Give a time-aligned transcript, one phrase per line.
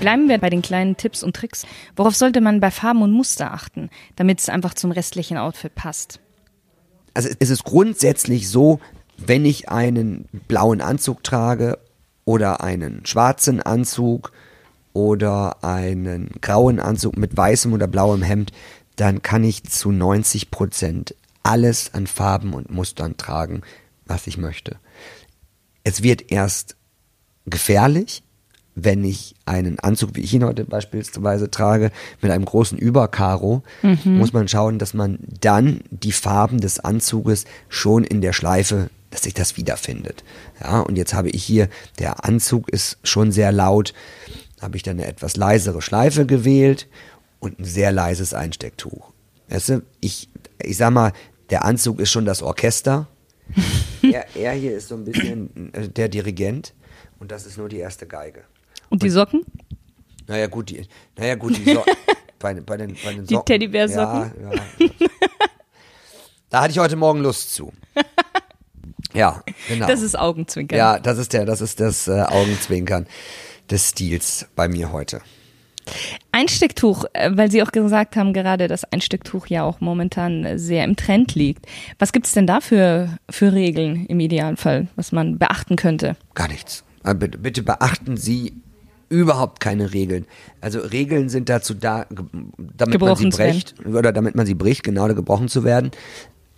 [0.00, 1.66] Bleiben wir bei den kleinen Tipps und Tricks.
[1.94, 6.20] Worauf sollte man bei Farben und Muster achten, damit es einfach zum restlichen Outfit passt?
[7.12, 8.80] Also es ist grundsätzlich so,
[9.18, 11.78] wenn ich einen blauen Anzug trage
[12.24, 14.32] oder einen schwarzen Anzug
[14.94, 18.52] oder einen grauen Anzug mit weißem oder blauem Hemd,
[18.96, 23.60] dann kann ich zu 90 Prozent alles an Farben und Mustern tragen,
[24.06, 24.78] was ich möchte.
[25.84, 26.76] Es wird erst
[27.44, 28.22] gefährlich,
[28.74, 34.18] wenn ich einen Anzug, wie ich ihn heute beispielsweise trage, mit einem großen Überkaro, mhm.
[34.18, 39.22] muss man schauen, dass man dann die Farben des Anzuges schon in der Schleife, dass
[39.22, 40.24] sich das wiederfindet.
[40.60, 43.92] Ja, und jetzt habe ich hier, der Anzug ist schon sehr laut,
[44.60, 46.86] habe ich dann eine etwas leisere Schleife gewählt
[47.40, 49.12] und ein sehr leises Einstecktuch.
[49.48, 50.28] Weißt du, ich,
[50.62, 51.12] ich sag mal,
[51.50, 53.08] der Anzug ist schon das Orchester.
[54.02, 56.72] er, er hier ist so ein bisschen äh, der Dirigent
[57.18, 58.44] und das ist nur die erste Geige.
[58.90, 59.44] Und die Socken?
[60.26, 61.94] Naja, gut, die, naja, gut, die Socken.
[62.38, 64.32] bei, bei, den, bei den Die Teddybär-Socken?
[64.42, 65.08] Ja, ja.
[66.50, 67.72] Da hatte ich heute Morgen Lust zu.
[69.12, 69.88] Ja, genau.
[69.88, 70.78] Das ist Augenzwinkern.
[70.78, 73.08] Ja, das ist der, das ist das äh, Augenzwinkern
[73.68, 75.20] des Stils bei mir heute.
[76.30, 80.94] Einstecktuch, äh, weil Sie auch gesagt haben gerade, dass Einstecktuch ja auch momentan sehr im
[80.94, 81.66] Trend liegt.
[81.98, 86.16] Was gibt es denn da für, für Regeln im Idealfall, was man beachten könnte?
[86.34, 86.84] Gar nichts.
[87.04, 88.54] Äh, bitte, bitte beachten Sie
[89.10, 90.24] überhaupt keine Regeln.
[90.62, 92.06] Also Regeln sind dazu da,
[92.58, 95.90] damit gebrochen man sie bricht oder damit man sie bricht, genau gebrochen zu werden.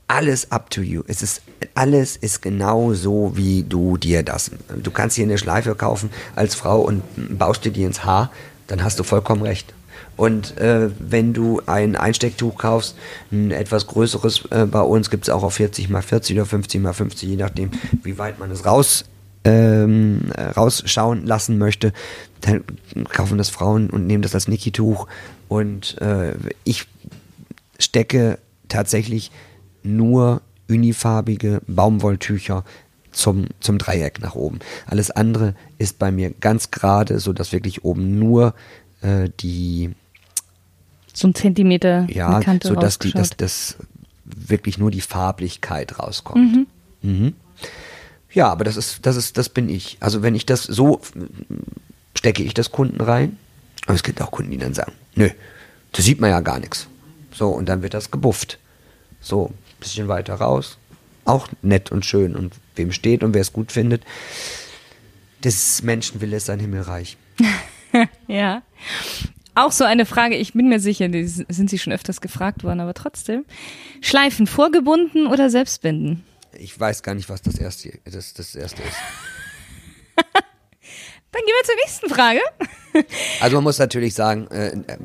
[0.06, 1.02] Alles up to you.
[1.08, 1.40] Es ist
[1.74, 4.50] alles ist genau so, wie du dir das.
[4.82, 7.02] Du kannst hier eine Schleife kaufen als Frau und
[7.38, 8.30] baust dir die ins Haar,
[8.66, 9.72] dann hast du vollkommen recht.
[10.18, 12.96] Und äh, wenn du ein Einstecktuch kaufst,
[13.30, 16.82] ein etwas größeres, äh, bei uns gibt es auch auf 40 mal 40 oder 50
[16.82, 17.70] mal 50, je nachdem,
[18.02, 19.06] wie weit man es raus
[19.44, 21.92] ähm, rausschauen lassen möchte,
[22.40, 22.64] dann
[23.08, 25.06] kaufen das Frauen und nehmen das als Niki-Tuch.
[25.48, 26.86] Und äh, ich
[27.78, 28.38] stecke
[28.68, 29.30] tatsächlich
[29.82, 32.64] nur unifarbige Baumwolltücher
[33.10, 34.60] zum, zum Dreieck nach oben.
[34.86, 38.54] Alles andere ist bei mir ganz gerade, so dass wirklich oben nur
[39.02, 39.90] äh, die
[41.12, 43.76] so ein Zentimeter ja, Kante so dass die, dass das
[44.24, 46.56] wirklich nur die Farblichkeit rauskommt.
[46.56, 46.66] Mhm.
[47.02, 47.34] Mhm.
[48.32, 49.98] Ja, aber das ist, das ist, das bin ich.
[50.00, 51.00] Also wenn ich das so
[52.22, 53.36] stecke ich das Kunden rein.
[53.86, 55.28] Aber es gibt auch Kunden, die dann sagen, nö,
[55.90, 56.86] da sieht man ja gar nichts.
[57.34, 58.58] So, und dann wird das gebufft.
[59.20, 60.78] So, ein bisschen weiter raus.
[61.24, 62.36] Auch nett und schön.
[62.36, 64.04] Und wem steht und wer es gut findet,
[65.42, 67.16] des Menschen will es sein Himmelreich.
[68.28, 68.62] ja.
[69.56, 72.80] Auch so eine Frage, ich bin mir sicher, die sind Sie schon öfters gefragt worden,
[72.80, 73.44] aber trotzdem.
[74.00, 76.22] Schleifen vorgebunden oder selbstbinden?
[76.58, 78.96] Ich weiß gar nicht, was das erste, das, das erste ist.
[81.32, 82.40] Dann gehen wir zur nächsten Frage.
[83.40, 84.98] Also man muss natürlich sagen, äh, äh,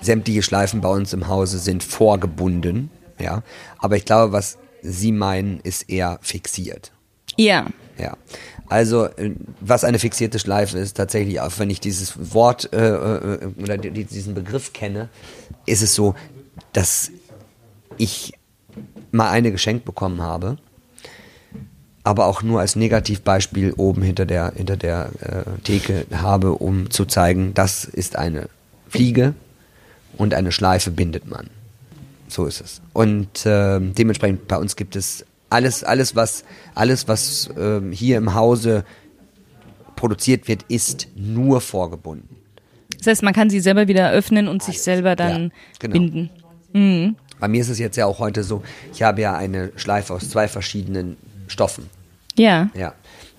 [0.00, 3.42] sämtliche Schleifen bei uns im Hause sind vorgebunden, ja.
[3.76, 6.92] Aber ich glaube, was Sie meinen, ist eher fixiert.
[7.36, 7.66] Ja.
[7.98, 8.16] Ja.
[8.68, 13.48] Also, äh, was eine fixierte Schleife ist, tatsächlich, auch wenn ich dieses Wort äh, äh
[13.62, 15.10] oder diesen Begriff kenne,
[15.66, 16.14] ist es so,
[16.72, 17.10] dass
[17.98, 18.32] ich
[19.12, 20.56] mal eine geschenkt bekommen habe
[22.06, 27.04] aber auch nur als Negativbeispiel oben hinter der, hinter der äh, Theke habe, um zu
[27.04, 28.48] zeigen, das ist eine
[28.88, 29.34] Fliege
[30.16, 31.50] und eine Schleife bindet man.
[32.28, 32.80] So ist es.
[32.92, 36.44] Und äh, dementsprechend bei uns gibt es alles, alles was,
[36.76, 38.84] alles, was äh, hier im Hause
[39.96, 42.36] produziert wird, ist nur vorgebunden.
[42.98, 44.66] Das heißt, man kann sie selber wieder öffnen und alles.
[44.66, 45.50] sich selber dann ja,
[45.80, 45.92] genau.
[45.92, 46.30] binden.
[46.72, 47.16] Mhm.
[47.40, 48.62] Bei mir ist es jetzt ja auch heute so,
[48.92, 51.16] ich habe ja eine Schleife aus zwei verschiedenen
[51.48, 51.95] Stoffen.
[52.36, 52.70] Ja.
[52.74, 52.94] Ja.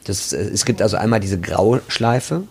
[0.06, 2.44] Das, äh, es gibt also einmal diese graue Schleife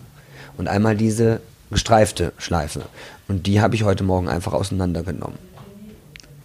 [0.57, 1.41] und einmal diese
[1.71, 2.83] gestreifte Schleife.
[3.29, 5.39] Und die habe ich heute Morgen einfach auseinandergenommen.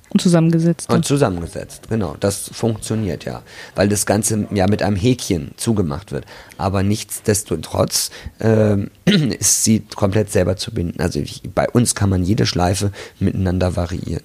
[0.10, 0.92] Und zusammengesetzt.
[0.92, 2.18] Und zusammengesetzt, genau.
[2.20, 3.44] Das funktioniert ja.
[3.76, 6.26] Weil das Ganze ja mit einem Häkchen zugemacht wird.
[6.58, 8.76] Aber nichtsdestotrotz äh,
[9.06, 11.00] ist sie komplett selber zu binden.
[11.00, 14.24] Also ich, bei uns kann man jede Schleife miteinander variieren.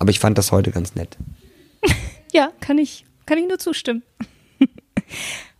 [0.00, 1.16] Aber ich fand das heute ganz nett.
[2.32, 4.02] ja, kann ich, kann ich nur zustimmen.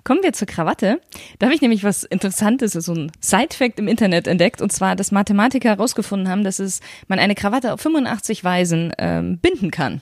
[0.05, 1.00] Kommen wir zur Krawatte.
[1.39, 5.12] Da habe ich nämlich was Interessantes, so ein Side-Fact im Internet entdeckt, und zwar, dass
[5.12, 10.00] Mathematiker herausgefunden haben, dass es, man eine Krawatte auf 85 Weisen ähm, binden kann.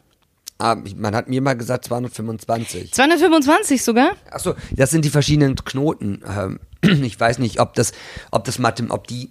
[0.59, 2.93] Ah, man hat mir mal gesagt 225.
[2.93, 4.13] 225 sogar?
[4.31, 6.23] Achso, das sind die verschiedenen Knoten.
[6.27, 6.61] Ähm,
[7.03, 7.93] ich weiß nicht, ob das,
[8.31, 9.31] ob das Mathem, ob die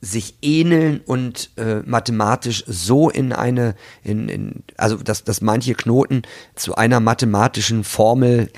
[0.00, 6.22] sich ähneln und äh, mathematisch so in eine, in, in, also dass, dass manche Knoten
[6.56, 8.50] zu einer mathematischen Formel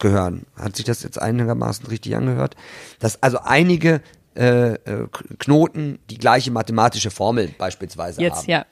[0.00, 0.46] gehören.
[0.56, 2.56] Hat sich das jetzt einigermaßen richtig angehört?
[2.98, 4.00] Dass also einige
[4.34, 5.06] äh, äh,
[5.38, 8.50] Knoten die gleiche mathematische Formel beispielsweise Jetzt, haben.
[8.50, 8.66] ja.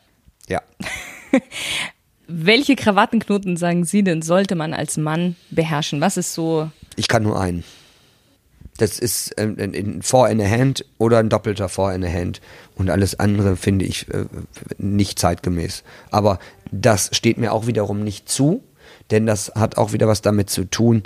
[0.48, 0.62] Ja.
[2.26, 6.00] Welche Krawattenknoten, sagen Sie denn, sollte man als Mann beherrschen?
[6.00, 7.64] Was ist so, Ich kann nur einen.
[8.76, 12.08] Das ist ähm, ein, ein Four in a Hand oder ein doppelter Four in a
[12.08, 12.40] Hand.
[12.76, 14.26] Und alles andere finde ich äh,
[14.78, 15.82] nicht zeitgemäß.
[16.10, 16.38] Aber
[16.70, 18.62] das steht mir auch wiederum nicht zu,
[19.10, 21.02] denn das hat auch wieder was damit zu tun,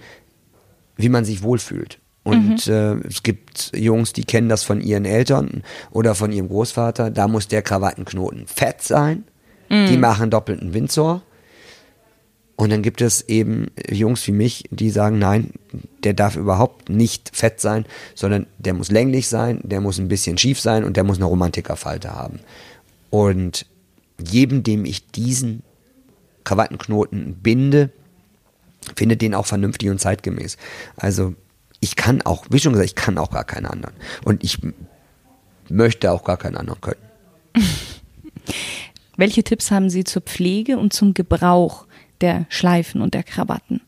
[0.97, 1.99] wie man sich wohlfühlt.
[2.25, 7.11] Und äh, es gibt Jungs, die kennen das von ihren Eltern oder von ihrem Großvater.
[7.11, 9.25] Da muss der Krawattenknoten fett sein.
[9.89, 11.23] Die machen doppelten Windsor.
[12.57, 15.53] Und dann gibt es eben Jungs wie mich, die sagen, nein,
[16.05, 20.37] der darf überhaupt nicht fett sein, sondern der muss länglich sein, der muss ein bisschen
[20.37, 22.41] schief sein und der muss eine Romantikerfalte haben.
[23.11, 23.67] Und
[24.23, 25.63] jedem, dem ich diesen
[26.45, 27.91] Krawattenknoten binde,
[28.97, 30.57] findet den auch vernünftig und zeitgemäß.
[30.97, 31.35] Also
[31.81, 33.95] ich kann auch, wie schon gesagt, ich kann auch gar keinen anderen.
[34.25, 34.59] Und ich
[35.69, 37.01] möchte auch gar keinen anderen können.
[39.17, 41.87] welche Tipps haben Sie zur Pflege und zum Gebrauch
[42.21, 43.81] der Schleifen und der Krawatten?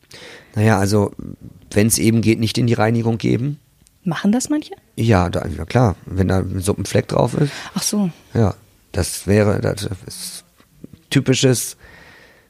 [0.55, 1.11] Naja, also
[1.71, 3.59] wenn es eben geht, nicht in die Reinigung geben.
[4.03, 4.73] Machen das manche?
[4.95, 8.09] Ja, da, ja klar, wenn da so ein Fleck drauf ist, Ach so.
[8.33, 8.55] Ja,
[8.91, 10.45] das wäre das ist
[11.09, 11.75] typisches,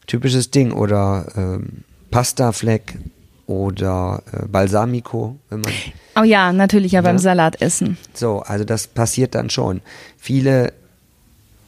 [0.08, 0.72] typisches Ding.
[0.72, 2.98] Oder ähm, Pastafleck
[3.48, 5.72] oder äh, Balsamico, wenn man.
[6.18, 7.22] Oh ja, natürlich ja beim Ja.
[7.22, 7.98] Salatessen.
[8.14, 9.82] So, also das passiert dann schon.
[10.18, 10.74] Viele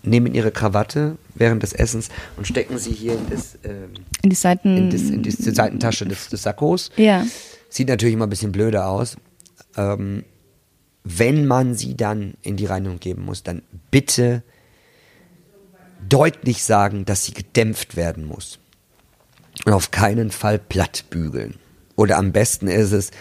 [0.03, 3.89] nehmen ihre Krawatte während des Essens und stecken sie hier in, das, ähm,
[4.21, 4.77] In die Seiten.
[4.77, 6.91] in, das, in die Seitentasche des, des Sakkos.
[6.95, 7.25] ja.
[7.69, 9.17] Sieht natürlich immer ein bisschen blöder aus.
[9.75, 10.23] Ähm,
[11.03, 13.61] wenn man sie dann in die Reinigung geben muss, dann
[13.91, 14.41] bitte
[16.09, 18.59] deutlich sagen, dass sie gedämpft werden muss.
[19.65, 21.55] Und auf keinen Fall platt bügeln.
[21.95, 23.11] Oder am besten ist es,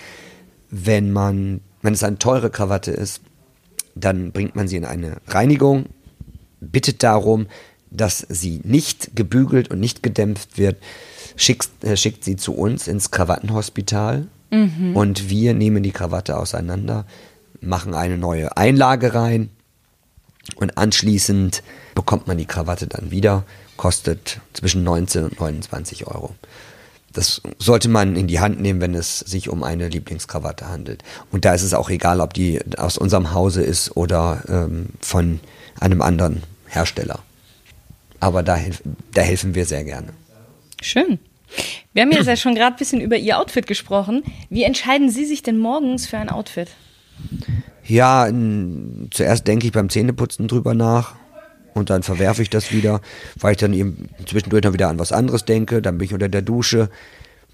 [0.71, 3.21] wenn man, wenn es eine teure Krawatte ist,
[3.95, 5.87] dann bringt man sie in eine Reinigung,
[6.61, 7.47] bittet darum,
[7.91, 10.77] dass sie nicht gebügelt und nicht gedämpft wird,
[11.37, 14.27] schickt, äh, schickt sie zu uns ins Krawattenhospital
[14.95, 17.07] und wir nehmen die Krawatte auseinander,
[17.61, 19.51] machen eine neue Einlage rein
[20.55, 21.63] und anschließend
[21.95, 23.45] bekommt man die Krawatte dann wieder,
[23.77, 26.35] kostet zwischen 19 und 29 Euro.
[27.13, 31.03] Das sollte man in die Hand nehmen, wenn es sich um eine Lieblingskrawatte handelt.
[31.33, 35.41] Und da ist es auch egal, ob die aus unserem Hause ist oder ähm, von
[35.81, 37.21] einem anderen Hersteller.
[38.21, 38.59] Aber da,
[39.15, 40.09] da helfen wir sehr gerne.
[40.83, 41.19] Schön.
[41.95, 44.23] Wir haben jetzt ja schon gerade ein bisschen über Ihr Outfit gesprochen.
[44.51, 46.69] Wie entscheiden Sie sich denn morgens für ein Outfit?
[47.89, 51.15] Ja, n- zuerst denke ich beim Zähneputzen drüber nach
[51.75, 53.01] und dann verwerfe ich das wieder,
[53.39, 55.83] weil ich dann eben zwischendurch noch wieder an was anderes denke.
[55.83, 56.89] Dann bin ich unter der Dusche,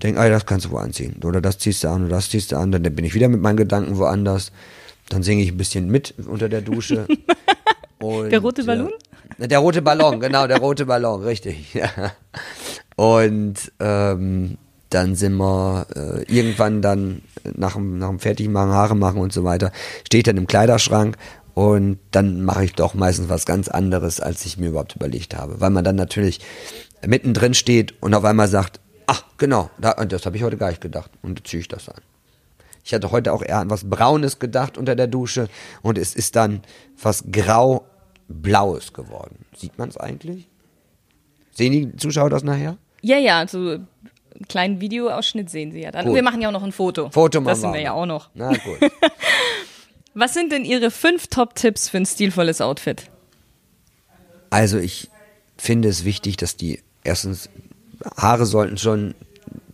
[0.03, 1.21] denke, ah, das kannst du wohl anziehen.
[1.25, 2.73] Oder das ziehst du an oder das ziehst du an.
[2.73, 4.53] Dann bin ich wieder mit meinen Gedanken woanders.
[5.09, 7.07] Dann singe ich ein bisschen mit unter der Dusche.
[7.99, 8.91] Und, Der rote Ballon?
[9.39, 11.73] Äh, der rote Ballon, genau, der rote Ballon, richtig.
[11.75, 12.13] Ja.
[12.97, 14.59] Und ähm,
[14.95, 17.23] dann sind wir äh, irgendwann dann
[17.55, 19.73] nach dem, nach dem Fertigmachen, Haare machen und so weiter,
[20.07, 21.17] steht dann im Kleiderschrank
[21.55, 25.61] und dann mache ich doch meistens was ganz anderes, als ich mir überhaupt überlegt habe.
[25.61, 26.41] Weil man dann natürlich
[27.07, 30.81] mittendrin steht und auf einmal sagt, ach genau, da, das habe ich heute gar nicht
[30.81, 31.11] gedacht.
[31.23, 32.01] Und ziehe ich das an.
[32.85, 35.49] Ich hatte heute auch eher an was Braunes gedacht unter der Dusche
[35.83, 36.63] und es ist dann
[37.01, 39.45] was grau-blaues geworden.
[39.57, 40.49] Sieht man es eigentlich?
[41.53, 42.77] Sehen die Zuschauer das nachher?
[43.03, 43.79] Ja, ja, so
[44.43, 46.07] einen kleinen Videoausschnitt sehen Sie ja dann.
[46.07, 46.15] Gut.
[46.15, 47.11] Wir machen ja auch noch ein Foto.
[47.11, 48.31] Foto machen Das sind wir ja auch noch.
[48.35, 48.79] Na gut.
[50.15, 53.05] Was sind denn Ihre fünf Top-Tipps für ein stilvolles Outfit?
[54.51, 55.09] Also ich
[55.57, 57.49] finde es wichtig, dass die erstens
[58.17, 59.15] Haare sollten schon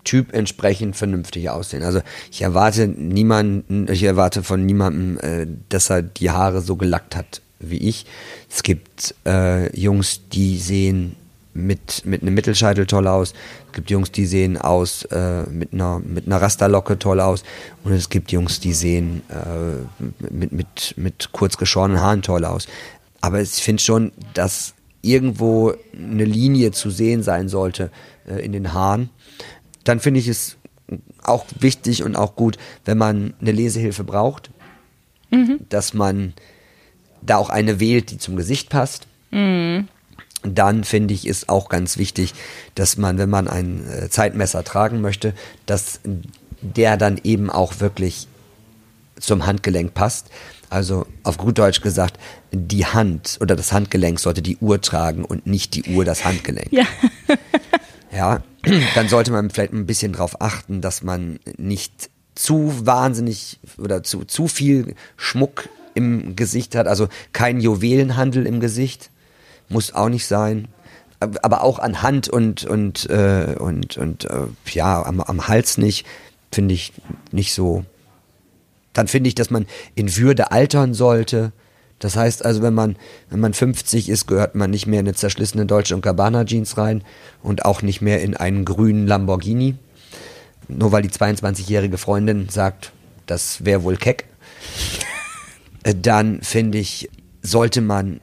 [0.05, 1.83] Typ entsprechend vernünftig aussehen.
[1.83, 7.17] Also ich erwarte niemanden, ich erwarte von niemandem, äh, dass er die Haare so gelackt
[7.17, 8.07] hat wie ich.
[8.49, 11.17] Es gibt äh, Jungs, die sehen
[11.59, 13.35] mit, mit einem Mittelscheitel toll aus.
[13.67, 17.43] Es gibt Jungs, die sehen aus äh, mit, einer, mit einer Rasterlocke toll aus.
[17.85, 22.67] Und es gibt Jungs, die sehen äh, mit, mit, mit kurz geschorenen Haaren toll aus.
[23.21, 27.91] Aber ich finde schon, dass irgendwo eine Linie zu sehen sein sollte
[28.29, 29.11] äh, in den Haaren.
[29.85, 30.57] Dann finde ich es
[31.23, 34.51] auch wichtig und auch gut, wenn man eine Lesehilfe braucht,
[35.69, 36.33] dass man
[37.21, 39.07] da auch eine wählt, die zum Gesicht passt.
[40.43, 42.35] Dann finde ich es auch ganz wichtig,
[42.75, 45.35] dass man, wenn man ein äh, Zeitmesser tragen möchte,
[45.67, 46.01] dass
[46.61, 48.29] der dann eben auch wirklich
[49.19, 50.29] zum Handgelenk passt.
[50.71, 52.19] Also auf gut Deutsch gesagt,
[52.53, 56.73] die Hand oder das Handgelenk sollte die Uhr tragen und nicht die Uhr das Handgelenk.
[56.73, 56.85] Ja.
[58.11, 58.43] Ja,
[58.95, 64.25] dann sollte man vielleicht ein bisschen darauf achten, dass man nicht zu wahnsinnig oder zu,
[64.25, 69.11] zu viel Schmuck im Gesicht hat, also kein Juwelenhandel im Gesicht,
[69.69, 70.69] muss auch nicht sein.
[71.21, 76.07] Aber auch an Hand und und äh, und und äh, ja am, am Hals nicht,
[76.53, 76.93] finde ich
[77.33, 77.85] nicht so.
[78.93, 81.53] Dann finde ich, dass man in Würde altern sollte.
[81.99, 82.97] Das heißt also, wenn man,
[83.31, 86.77] wenn man 50 ist, gehört man nicht mehr in eine zerschlissene Deutsche und Gabbana Jeans
[86.77, 87.03] rein
[87.43, 89.75] und auch nicht mehr in einen grünen Lamborghini.
[90.69, 92.93] Nur weil die 22-jährige Freundin sagt,
[93.27, 94.27] das wäre wohl keck.
[95.85, 97.09] Äh, dann finde ich,
[97.41, 98.19] sollte man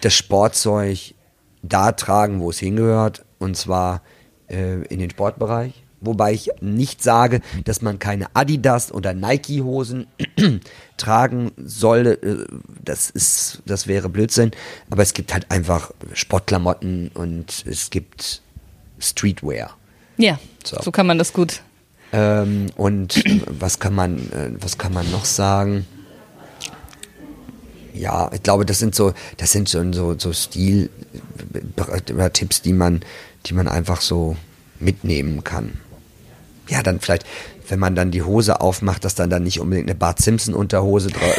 [0.00, 1.14] das Sportzeug
[1.62, 4.02] da tragen, wo es hingehört, und zwar
[4.48, 5.82] äh, in den Sportbereich.
[6.00, 10.06] Wobei ich nicht sage, dass man keine Adidas oder Nike-Hosen
[10.96, 12.18] tragen soll.
[12.22, 14.50] Äh, das ist, das wäre Blödsinn.
[14.90, 18.42] Aber es gibt halt einfach Sportklamotten und es gibt
[18.98, 19.76] Streetwear.
[20.18, 21.62] Ja, so, so kann man das gut.
[22.12, 25.86] Ähm, und was kann man, äh, was kann man noch sagen?
[27.98, 30.90] Ja, ich glaube, das sind so, das sind schon so, so Stil
[32.12, 33.00] oder Tipps, die man,
[33.46, 34.36] die man einfach so
[34.78, 35.80] mitnehmen kann
[36.68, 37.24] ja, dann vielleicht,
[37.68, 41.08] wenn man dann die Hose aufmacht, dass dann dann nicht unbedingt eine Bart Simpson Unterhose
[41.08, 41.36] drauf.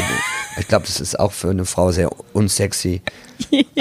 [0.57, 3.01] ich glaube, das ist auch für eine Frau sehr unsexy.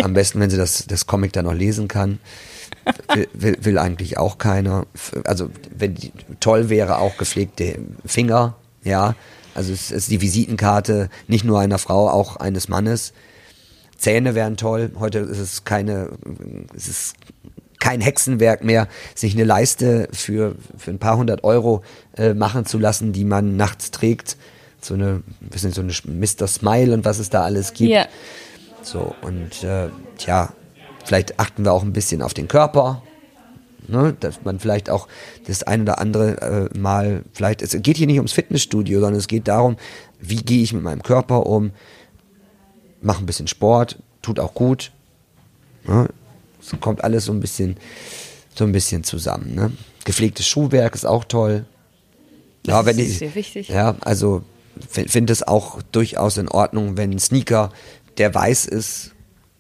[0.02, 2.18] Am besten, wenn sie das, das Comic dann noch lesen kann.
[3.12, 4.87] Will, will, will eigentlich auch keiner.
[5.25, 8.54] Also, wenn die, toll wäre auch gepflegte Finger,
[8.85, 9.14] ja.
[9.56, 13.14] Also, es ist die Visitenkarte nicht nur einer Frau, auch eines Mannes.
[13.96, 14.92] Zähne wären toll.
[14.98, 16.10] Heute ist es keine,
[16.75, 17.14] es ist
[17.80, 21.82] kein Hexenwerk mehr, sich eine Leiste für, für ein paar hundert Euro
[22.18, 24.36] äh, machen zu lassen, die man nachts trägt.
[24.82, 26.46] So eine, bisschen so eine Mr.
[26.46, 27.90] Smile und was es da alles gibt.
[27.90, 28.08] Yeah.
[28.82, 30.52] So, und äh, tja,
[31.04, 33.02] vielleicht achten wir auch ein bisschen auf den Körper.
[33.88, 35.06] Ne, dass man vielleicht auch
[35.47, 39.28] das ein oder andere äh, Mal, vielleicht, es geht hier nicht ums Fitnessstudio, sondern es
[39.28, 39.76] geht darum,
[40.18, 41.71] wie gehe ich mit meinem Körper um,
[43.00, 44.90] mache ein bisschen Sport, tut auch gut.
[45.85, 46.09] Ne,
[46.61, 47.76] es kommt alles so ein bisschen,
[48.54, 49.54] so ein bisschen zusammen.
[49.54, 49.73] Ne?
[50.04, 51.64] Gepflegtes Schuhwerk ist auch toll.
[52.64, 53.68] Das ja, ist ich, sehr wichtig.
[53.68, 54.42] Ja, also
[54.90, 57.73] finde es auch durchaus in Ordnung, wenn ein Sneaker,
[58.18, 59.12] der weiß ist,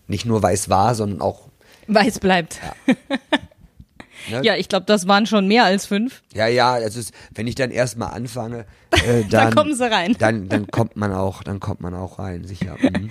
[0.08, 1.48] nicht nur weiß war, sondern auch
[1.86, 2.60] weiß bleibt.
[2.86, 2.96] Ja.
[4.30, 4.40] Ne?
[4.42, 6.22] Ja, ich glaube, das waren schon mehr als fünf.
[6.34, 7.00] Ja, ja, also
[7.34, 10.16] wenn ich dann erstmal anfange, äh, dann, dann kommen sie rein.
[10.18, 12.76] Dann, dann kommt man auch, dann kommt man auch rein, sicher.
[12.80, 13.10] Mhm.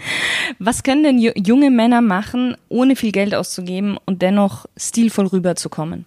[0.59, 6.05] Was können denn junge Männer machen, ohne viel Geld auszugeben und dennoch stilvoll rüberzukommen?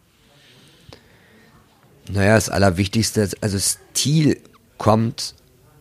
[2.11, 4.41] Naja, das Allerwichtigste, also Stil
[4.79, 5.35] kommt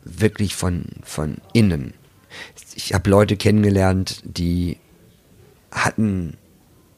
[0.04, 1.94] wirklich von, von innen.
[2.76, 4.78] Ich habe Leute kennengelernt, die
[5.72, 6.38] hatten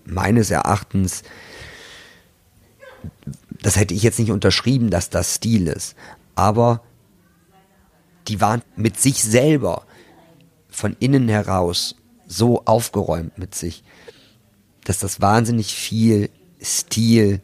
[0.06, 1.24] meines Erachtens
[3.62, 5.96] das hätte ich jetzt nicht unterschrieben, dass das Stil ist.
[6.36, 6.82] Aber
[8.28, 9.86] die waren mit sich selber
[10.70, 11.96] von innen heraus
[12.28, 13.84] so aufgeräumt mit sich,
[14.86, 16.30] dass das wahnsinnig viel
[16.62, 17.42] Stil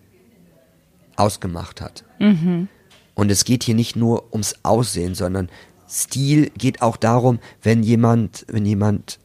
[1.15, 2.03] ausgemacht hat.
[2.19, 2.67] Mhm.
[3.15, 5.50] Und es geht hier nicht nur ums Aussehen, sondern
[5.89, 9.19] Stil geht auch darum, wenn jemand, wenn jemand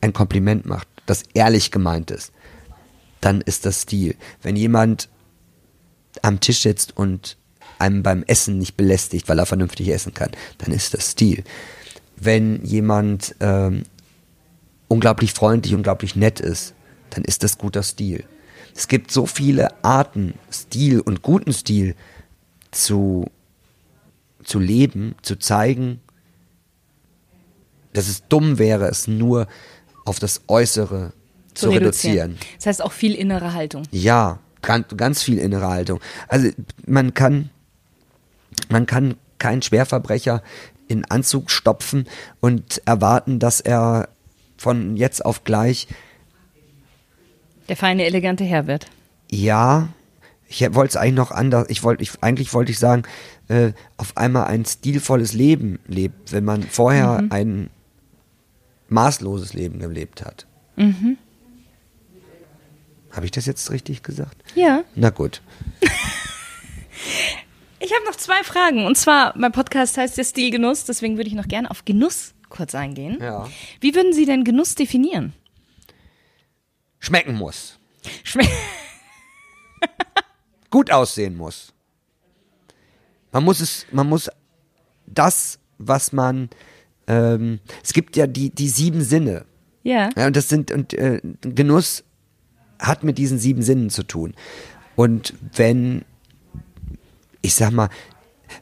[0.00, 2.32] ein Kompliment macht, das ehrlich gemeint ist,
[3.20, 4.16] dann ist das Stil.
[4.42, 5.08] Wenn jemand
[6.22, 7.36] am Tisch sitzt und
[7.78, 11.44] einem beim Essen nicht belästigt, weil er vernünftig essen kann, dann ist das Stil.
[12.16, 13.84] Wenn jemand ähm,
[14.88, 16.74] unglaublich freundlich, unglaublich nett ist,
[17.10, 18.24] dann ist das guter Stil.
[18.74, 21.94] Es gibt so viele Arten, Stil und guten Stil
[22.70, 23.30] zu,
[24.44, 26.00] zu leben, zu zeigen,
[27.92, 29.48] dass es dumm wäre, es nur
[30.04, 31.12] auf das Äußere
[31.54, 32.32] zu, zu reduzieren.
[32.32, 32.38] reduzieren.
[32.56, 33.82] Das heißt auch viel innere Haltung.
[33.90, 36.00] Ja, ganz, ganz viel innere Haltung.
[36.28, 36.48] Also
[36.86, 37.50] man kann,
[38.68, 40.42] man kann keinen Schwerverbrecher
[40.88, 42.06] in Anzug stopfen
[42.40, 44.08] und erwarten, dass er
[44.56, 45.88] von jetzt auf gleich
[47.68, 48.86] der feine, elegante Herr wird.
[49.30, 49.90] Ja,
[50.48, 51.66] ich wollte es eigentlich noch anders.
[51.68, 53.04] Ich wollte, ich, eigentlich wollte ich sagen,
[53.46, 57.32] äh, auf einmal ein stilvolles Leben lebt, wenn man vorher mhm.
[57.32, 57.70] ein
[58.88, 60.48] maßloses Leben gelebt hat.
[60.74, 61.16] Mhm.
[63.10, 64.42] Habe ich das jetzt richtig gesagt?
[64.54, 64.84] Ja.
[64.94, 65.42] Na gut.
[67.80, 68.86] ich habe noch zwei Fragen.
[68.86, 72.74] Und zwar, mein Podcast heißt ja Stilgenuss, deswegen würde ich noch gerne auf Genuss kurz
[72.74, 73.18] eingehen.
[73.20, 73.48] Ja.
[73.80, 75.32] Wie würden Sie denn Genuss definieren?
[76.98, 77.78] Schmecken muss.
[78.22, 78.50] Schmecken.
[80.70, 81.72] Gut aussehen muss.
[83.32, 84.30] Man muss es, man muss
[85.06, 86.50] das, was man,
[87.06, 89.46] ähm, es gibt ja die, die sieben Sinne.
[89.82, 90.10] Ja.
[90.16, 92.04] ja und das sind, und äh, Genuss
[92.80, 94.34] hat mit diesen sieben Sinnen zu tun.
[94.96, 96.04] Und wenn,
[97.42, 97.88] ich sag mal,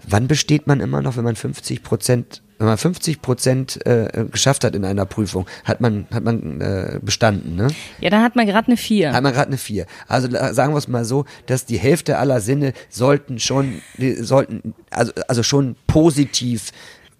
[0.06, 4.64] wann besteht man immer noch, wenn man 50 Prozent wenn man 50 Prozent äh, geschafft
[4.64, 7.68] hat in einer Prüfung, hat man, hat man äh, bestanden, ne?
[8.00, 9.12] Ja, dann hat man gerade eine 4.
[9.12, 9.86] Hat man gerade eine 4.
[10.08, 13.80] Also sagen wir es mal so, dass die Hälfte aller Sinne sollten schon,
[14.18, 16.72] sollten, also, also schon positiv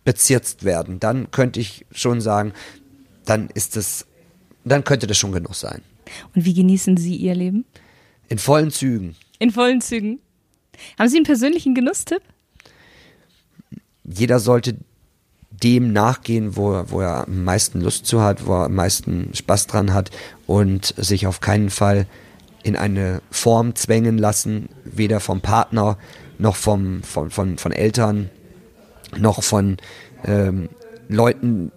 [0.05, 0.99] bezirzt werden.
[0.99, 2.53] Dann könnte ich schon sagen,
[3.25, 4.07] dann ist es,
[4.65, 5.83] dann könnte das schon genug sein.
[6.35, 7.65] Und wie genießen Sie Ihr Leben?
[8.29, 9.17] In vollen Zügen.
[9.39, 10.21] In vollen Zügen.
[10.99, 12.23] Haben Sie einen persönlichen Genusstipp?
[14.05, 14.77] Jeder sollte
[15.51, 19.31] dem nachgehen, wo er, wo er am meisten Lust zu hat, wo er am meisten
[19.35, 20.11] Spaß dran hat
[20.47, 22.07] und sich auf keinen Fall
[22.63, 25.99] in eine Form zwängen lassen, weder vom Partner
[26.39, 28.31] noch vom, von, von, von Eltern
[29.17, 29.79] noch von
[30.25, 30.69] ähm,
[31.09, 31.73] Leuten,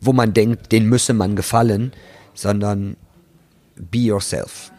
[0.00, 1.92] wo man denkt, denen müsse man gefallen,
[2.34, 2.96] sondern
[3.78, 4.72] be yourself.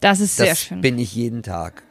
[0.00, 0.80] Das ist sehr Das schön.
[0.80, 1.82] bin ich jeden Tag.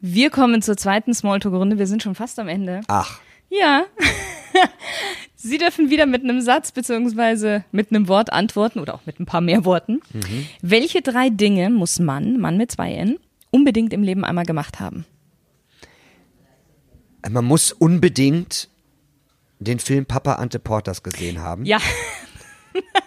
[0.00, 1.78] Wir kommen zur zweiten Smalltalk-Runde.
[1.78, 2.80] Wir sind schon fast am Ende.
[2.88, 3.84] Ach, Ja.
[5.36, 9.26] Sie dürfen wieder mit einem Satz beziehungsweise mit einem Wort antworten oder auch mit ein
[9.26, 10.00] paar mehr Worten.
[10.60, 13.18] Welche drei Dinge muss Mann, Mann mit zwei N,
[13.50, 15.04] unbedingt im Leben einmal gemacht haben?
[17.28, 18.68] man muss unbedingt
[19.60, 21.64] den Film Papa Ante Porters gesehen haben.
[21.64, 21.78] Ja,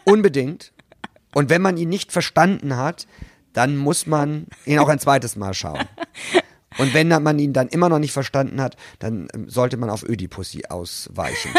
[0.06, 0.72] Unbedingt.
[1.36, 3.08] Und wenn man ihn nicht verstanden hat,
[3.52, 5.84] dann muss man ihn auch ein zweites Mal schauen.
[6.78, 10.02] Und wenn man ihn dann immer noch nicht verstanden hat, dann ähm, sollte man auf
[10.02, 11.52] Ödipussy ausweichen.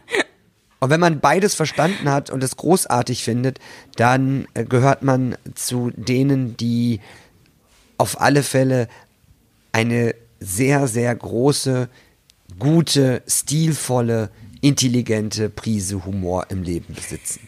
[0.80, 3.60] Und wenn man beides verstanden hat und es großartig findet,
[3.94, 7.00] dann äh, gehört man zu denen, die
[7.98, 8.88] auf alle Fälle
[9.70, 11.88] eine sehr, sehr große,
[12.58, 14.30] gute, stilvolle,
[14.62, 17.45] intelligente Prise Humor im Leben besitzen.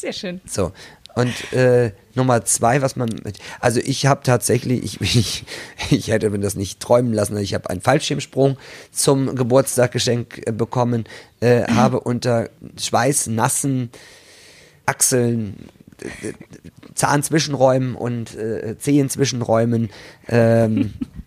[0.00, 0.40] Sehr schön.
[0.46, 0.72] So.
[1.14, 3.08] Und äh, Nummer zwei, was man,
[3.60, 5.44] also ich habe tatsächlich, ich, ich,
[5.90, 8.56] ich hätte mir das nicht träumen lassen, ich habe einen Fallschirmsprung
[8.92, 11.04] zum Geburtstag geschenkt äh, bekommen,
[11.40, 12.48] äh, habe unter
[12.80, 13.90] schweißnassen
[14.86, 15.68] Achseln,
[16.00, 16.32] äh,
[16.94, 19.90] Zahnzwischenräumen und äh, Zehenzwischenräumen
[20.28, 20.94] ähm,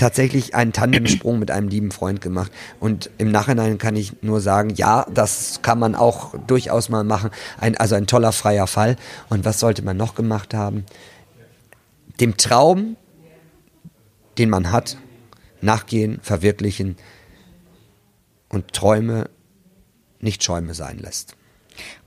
[0.00, 2.50] tatsächlich einen Tandemsprung mit einem lieben Freund gemacht.
[2.80, 7.30] Und im Nachhinein kann ich nur sagen, ja, das kann man auch durchaus mal machen.
[7.58, 8.96] Ein, also ein toller freier Fall.
[9.28, 10.86] Und was sollte man noch gemacht haben?
[12.18, 12.96] Dem Traum,
[14.38, 14.96] den man hat,
[15.60, 16.96] nachgehen, verwirklichen
[18.48, 19.28] und Träume
[20.20, 21.36] nicht Schäume sein lässt.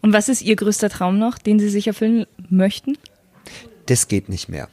[0.01, 2.97] Und was ist Ihr größter Traum noch, den Sie sich erfüllen möchten?
[3.85, 4.67] Das geht nicht mehr.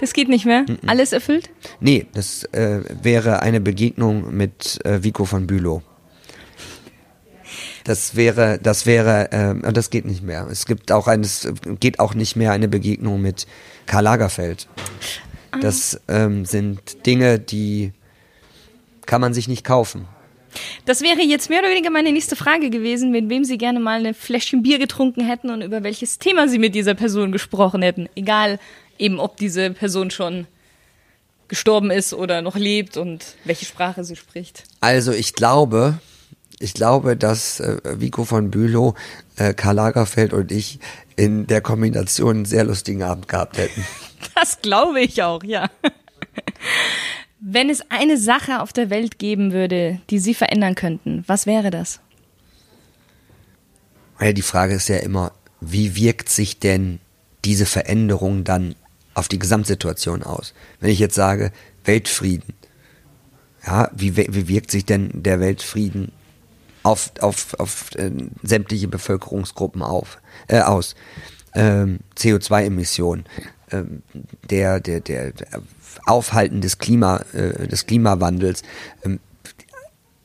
[0.00, 0.64] Das geht nicht mehr?
[0.86, 1.50] Alles erfüllt?
[1.80, 5.82] Nee, das äh, wäre eine Begegnung mit äh, Vico von Bülow.
[7.84, 10.46] Das wäre, das wäre, äh, das geht nicht mehr.
[10.50, 11.48] Es gibt auch eines,
[11.80, 13.46] geht auch nicht mehr eine Begegnung mit
[13.86, 14.68] Karl Lagerfeld.
[15.60, 17.92] Das ähm, sind Dinge, die
[19.06, 20.06] kann man sich nicht kaufen.
[20.84, 23.98] Das wäre jetzt mehr oder weniger meine nächste Frage gewesen, mit wem Sie gerne mal
[23.98, 28.08] eine Fläschchen Bier getrunken hätten und über welches Thema Sie mit dieser Person gesprochen hätten.
[28.14, 28.58] Egal
[28.98, 30.46] eben, ob diese Person schon
[31.48, 34.64] gestorben ist oder noch lebt und welche Sprache sie spricht.
[34.80, 35.98] Also ich glaube,
[36.60, 38.94] ich glaube, dass äh, Vico von Bülow,
[39.36, 40.78] äh, Karl Lagerfeld und ich
[41.16, 43.84] in der Kombination einen sehr lustigen Abend gehabt hätten.
[44.34, 45.68] Das glaube ich auch, ja.
[47.40, 51.70] Wenn es eine Sache auf der Welt geben würde, die Sie verändern könnten, was wäre
[51.70, 52.00] das?
[54.18, 57.00] Weil die Frage ist ja immer, wie wirkt sich denn
[57.44, 58.74] diese Veränderung dann
[59.18, 60.54] auf die Gesamtsituation aus?
[60.80, 61.50] Wenn ich jetzt sage,
[61.84, 62.54] Weltfrieden,
[63.66, 66.12] ja, wie, wie wirkt sich denn der Weltfrieden
[66.84, 68.10] auf, auf, auf äh,
[68.42, 70.94] sämtliche Bevölkerungsgruppen auf, äh, aus?
[71.54, 73.24] Ähm, CO2-Emissionen,
[73.72, 74.02] ähm,
[74.48, 75.62] der, der, der, der
[76.06, 78.62] Aufhalten des, Klima, äh, des Klimawandels,
[79.04, 79.18] ähm,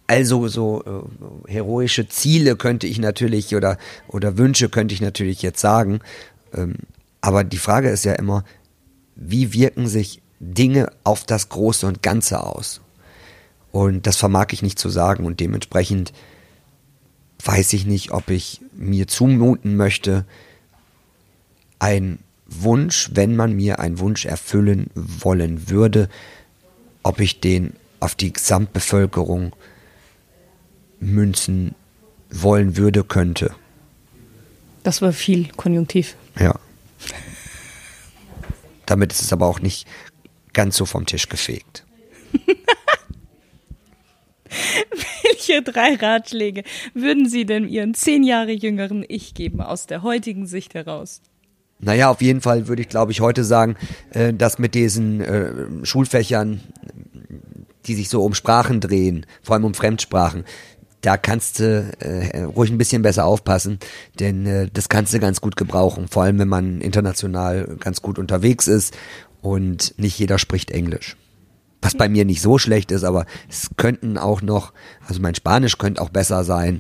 [0.06, 0.84] also so
[1.48, 3.78] äh, heroische Ziele könnte ich natürlich oder,
[4.08, 6.02] oder Wünsche könnte ich natürlich jetzt sagen.
[6.54, 6.76] Ähm,
[7.22, 8.44] aber die Frage ist ja immer,
[9.16, 12.82] wie wirken sich Dinge auf das Große und Ganze aus?
[13.72, 16.14] Und das vermag ich nicht zu sagen und dementsprechend
[17.44, 20.26] weiß ich nicht, ob ich mir zumuten möchte,
[21.80, 26.08] ein Wunsch, wenn man mir einen Wunsch erfüllen wollen würde,
[27.02, 29.54] ob ich den auf die Gesamtbevölkerung
[31.00, 31.76] münzen
[32.30, 33.54] wollen würde, könnte.
[34.84, 36.16] Das war viel Konjunktiv.
[36.40, 36.60] Ja.
[38.86, 39.88] Damit ist es aber auch nicht
[40.54, 41.86] ganz so vom Tisch gefegt.
[45.24, 50.46] Welche drei Ratschläge würden Sie denn Ihren zehn Jahre jüngeren Ich geben aus der heutigen
[50.46, 51.22] Sicht heraus?
[51.80, 53.76] Naja, auf jeden Fall würde ich, glaube ich, heute sagen,
[54.12, 56.62] äh, dass mit diesen äh, Schulfächern
[57.86, 60.46] die sich so um Sprachen drehen, vor allem um Fremdsprachen,
[61.04, 63.78] da kannst du äh, ruhig ein bisschen besser aufpassen,
[64.20, 68.18] denn äh, das kannst du ganz gut gebrauchen, vor allem wenn man international ganz gut
[68.18, 68.96] unterwegs ist
[69.42, 71.18] und nicht jeder spricht Englisch.
[71.82, 74.72] Was bei mir nicht so schlecht ist, aber es könnten auch noch,
[75.06, 76.80] also mein Spanisch könnte auch besser sein.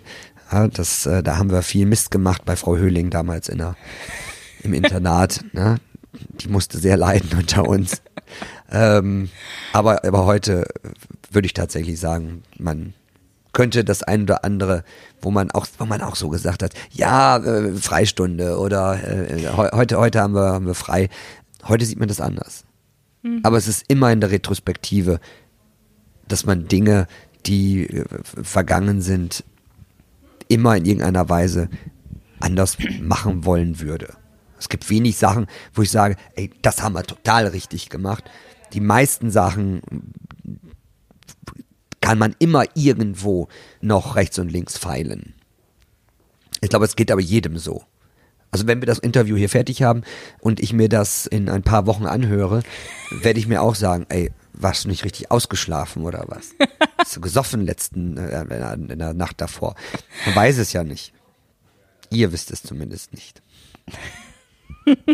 [0.49, 3.75] Ja, das, äh, da haben wir viel Mist gemacht bei Frau Höhling damals in der,
[4.63, 5.43] im Internat.
[5.53, 5.77] Ne?
[6.39, 8.01] Die musste sehr leiden unter uns.
[8.71, 9.29] ähm,
[9.73, 10.65] aber, aber heute
[11.31, 12.93] würde ich tatsächlich sagen, man
[13.53, 14.83] könnte das ein oder andere,
[15.21, 19.97] wo man auch, wo man auch so gesagt hat, ja, äh, Freistunde oder äh, heute,
[19.97, 21.09] heute haben wir, haben wir frei.
[21.67, 22.65] Heute sieht man das anders.
[23.21, 23.39] Mhm.
[23.43, 25.19] Aber es ist immer in der Retrospektive,
[26.27, 27.07] dass man Dinge,
[27.45, 29.43] die äh, vergangen sind,
[30.47, 31.69] immer in irgendeiner Weise
[32.39, 34.15] anders machen wollen würde.
[34.59, 38.23] Es gibt wenig Sachen, wo ich sage, ey, das haben wir total richtig gemacht.
[38.73, 39.81] Die meisten Sachen
[42.03, 43.47] kann man immer irgendwo
[43.79, 45.33] noch rechts und links feilen.
[46.59, 47.83] Ich glaube, es geht aber jedem so.
[48.51, 50.03] Also wenn wir das Interview hier fertig haben
[50.41, 52.61] und ich mir das in ein paar Wochen anhöre,
[53.09, 56.49] werde ich mir auch sagen, ey, warst du nicht richtig ausgeschlafen oder was?
[56.97, 58.41] Hast du gesoffen letzten äh,
[58.75, 59.75] in der Nacht davor?
[60.25, 61.13] Man weiß es ja nicht.
[62.09, 63.41] Ihr wisst es zumindest nicht.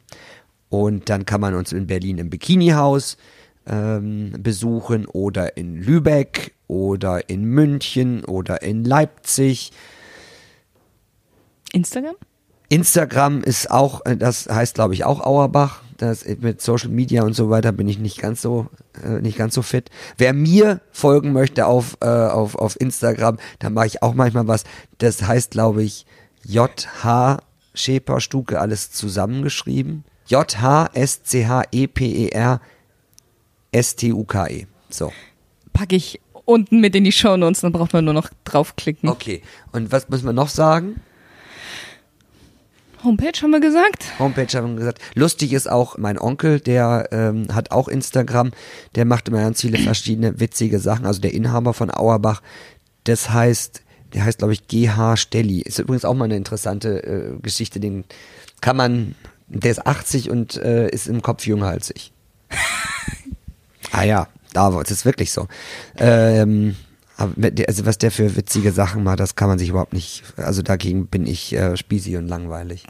[0.70, 3.18] Und dann kann man uns in Berlin im Bikini-Haus
[3.66, 9.72] ähm, besuchen oder in Lübeck oder in München oder in Leipzig.
[11.72, 12.16] Instagram?
[12.70, 15.82] Instagram ist auch, äh, das heißt glaube ich auch Auerbach.
[15.98, 18.68] Das, mit Social Media und so weiter bin ich nicht ganz so,
[19.04, 19.90] äh, nicht ganz so fit.
[20.16, 24.64] Wer mir folgen möchte auf, äh, auf, auf Instagram, da mache ich auch manchmal was.
[24.96, 26.06] Das heißt glaube ich
[26.44, 27.42] JH
[27.74, 30.04] Scheper Stuke, alles zusammengeschrieben.
[30.26, 31.00] J-H-S-C-H-E-P-E-R
[33.72, 34.66] S-T-U-K-E.
[34.88, 35.12] So.
[35.72, 39.08] Packe ich unten mit in die Show Notes, dann braucht man nur noch draufklicken.
[39.08, 39.42] Okay.
[39.72, 41.00] Und was muss man noch sagen?
[43.02, 44.18] Homepage haben wir gesagt.
[44.18, 45.00] Homepage haben wir gesagt.
[45.14, 48.52] Lustig ist auch mein Onkel, der ähm, hat auch Instagram.
[48.94, 51.06] Der macht immer ganz viele verschiedene witzige Sachen.
[51.06, 52.42] Also der Inhaber von Auerbach.
[53.04, 53.82] Das heißt,
[54.14, 55.60] der heißt glaube ich GH Stelli.
[55.60, 57.80] Ist übrigens auch mal eine interessante äh, Geschichte.
[57.80, 58.04] Den
[58.60, 59.14] kann man,
[59.48, 62.12] der ist 80 und äh, ist im Kopf jünger als ich.
[63.92, 65.48] ah ja, da das ist wirklich so.
[65.96, 66.76] Ähm,
[67.20, 71.06] also was der für witzige Sachen macht, das kann man sich überhaupt nicht, also dagegen
[71.06, 72.86] bin ich äh, spießig und langweilig.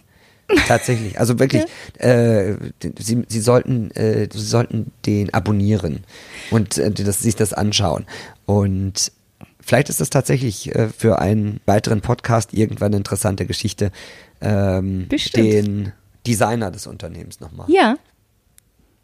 [0.67, 1.65] Tatsächlich, also wirklich,
[1.99, 2.55] äh,
[2.99, 6.05] sie, sie sollten, äh, sie sollten den abonnieren
[6.51, 8.05] und äh, das, sich das anschauen.
[8.47, 9.13] Und
[9.61, 13.93] vielleicht ist das tatsächlich äh, für einen weiteren Podcast irgendwann eine interessante Geschichte,
[14.41, 15.93] ähm, den
[16.27, 17.71] Designer des Unternehmens nochmal.
[17.71, 17.97] Ja.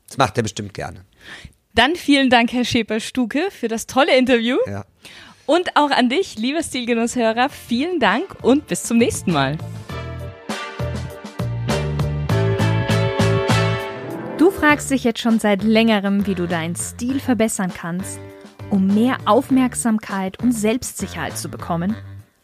[0.09, 1.05] Das macht er bestimmt gerne.
[1.77, 4.57] Dann vielen Dank, Herr Schäper-Stuke, für das tolle Interview.
[4.67, 4.87] Ja.
[5.45, 9.59] Und auch an dich, lieber Stilgenusshörer, vielen Dank und bis zum nächsten Mal.
[14.39, 18.21] Du fragst dich jetzt schon seit längerem, wie du deinen Stil verbessern kannst,
[18.71, 21.95] um mehr Aufmerksamkeit und Selbstsicherheit zu bekommen?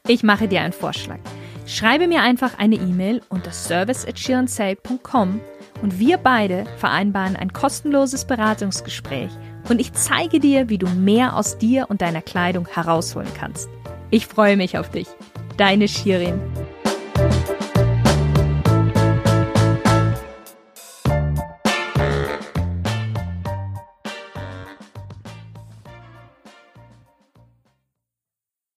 [0.07, 1.21] Ich mache dir einen Vorschlag.
[1.67, 5.41] Schreibe mir einfach eine E-Mail unter service@shirnsale.com
[5.83, 9.31] und wir beide vereinbaren ein kostenloses Beratungsgespräch
[9.69, 13.69] und ich zeige dir, wie du mehr aus dir und deiner Kleidung herausholen kannst.
[14.11, 15.09] Ich freue mich auf dich.
[15.57, 16.41] Deine Shirin.